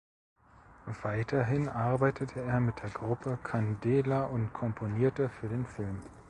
[1.03, 5.99] Weiterhin arbeitete er mit der Gruppe "Candela" und komponierte für den Film.